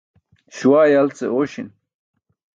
[0.55, 1.69] Śuwaa yal ce oośin.